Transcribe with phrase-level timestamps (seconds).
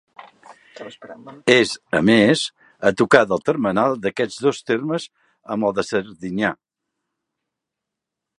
[1.55, 2.41] És, a més,
[2.91, 5.07] a tocar del termenal d'aquests dos termes
[5.57, 6.53] amb el de Serdinyà.